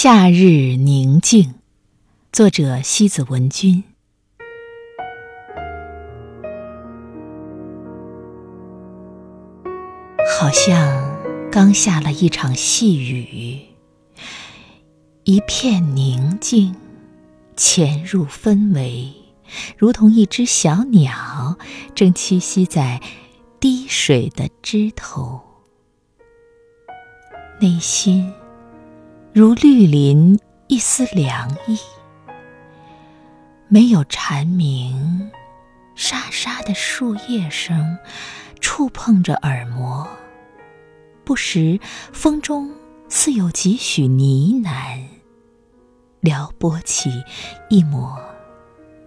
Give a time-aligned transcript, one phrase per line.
[0.00, 1.54] 夏日宁静，
[2.30, 3.82] 作者西子文君。
[10.38, 13.58] 好像刚下了一场细雨，
[15.24, 16.76] 一片宁静，
[17.56, 19.12] 潜入氛围，
[19.76, 21.58] 如同一只小鸟
[21.96, 23.02] 正栖息在
[23.58, 25.40] 滴水的枝头，
[27.60, 28.32] 内心。
[29.34, 31.78] 如绿林一丝凉意，
[33.68, 35.30] 没有蝉鸣，
[35.94, 37.98] 沙沙的树叶声
[38.60, 40.08] 触碰着耳膜，
[41.24, 41.78] 不时
[42.12, 42.74] 风中
[43.08, 45.04] 似有几许呢喃，
[46.20, 47.22] 撩拨起
[47.68, 48.18] 一抹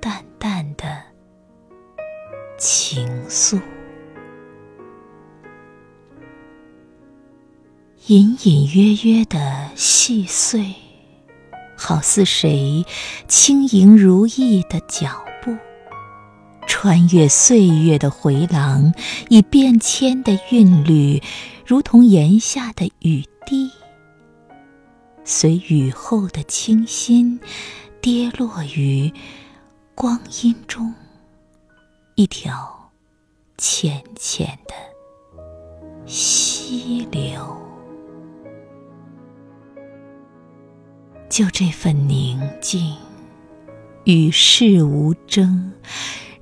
[0.00, 1.02] 淡淡的
[2.58, 3.60] 情愫。
[8.06, 10.74] 隐隐约约的细碎，
[11.76, 12.84] 好似谁
[13.28, 15.54] 轻盈如意的脚步，
[16.66, 18.92] 穿越岁月的回廊，
[19.28, 21.22] 以变迁的韵律，
[21.64, 23.70] 如同檐下的雨滴，
[25.22, 27.38] 随雨后的清新，
[28.00, 29.12] 跌落于
[29.94, 30.92] 光阴中
[32.14, 32.90] 一条
[33.58, 34.74] 浅浅的
[36.06, 37.69] 溪流。
[41.30, 42.96] 就这份宁静，
[44.02, 45.72] 与世无争，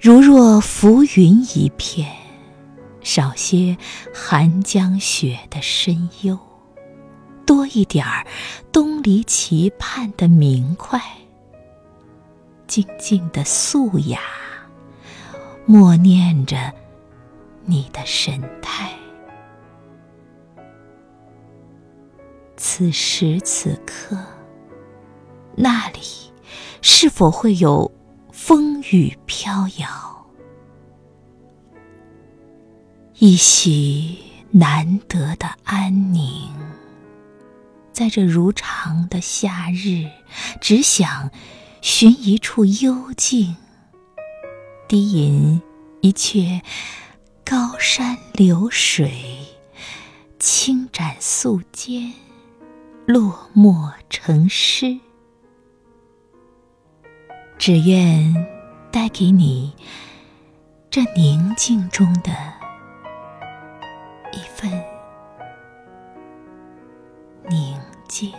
[0.00, 2.10] 如若浮云一片，
[3.02, 3.76] 少些
[4.14, 6.38] 寒江雪的深幽，
[7.44, 8.26] 多一点儿
[8.72, 10.98] 东篱期盼的明快。
[12.66, 14.20] 静静的素雅，
[15.66, 16.72] 默念着
[17.66, 18.90] 你的神态。
[22.56, 24.16] 此时此刻。
[25.60, 25.98] 那里
[26.82, 27.90] 是否会有
[28.30, 30.26] 风雨飘摇？
[33.18, 34.16] 一袭
[34.52, 36.48] 难得的安宁，
[37.92, 40.08] 在这如常的夏日，
[40.60, 41.28] 只想
[41.80, 43.56] 寻一处幽静，
[44.86, 45.60] 低吟
[46.00, 46.62] 一阙
[47.44, 49.44] 高山流水，
[50.38, 52.12] 轻展素笺，
[53.06, 55.00] 落墨成诗。
[57.58, 58.46] 只愿
[58.92, 59.74] 带给你
[60.88, 62.30] 这宁静中的
[64.32, 64.70] 一份
[67.48, 67.76] 宁
[68.06, 68.32] 静。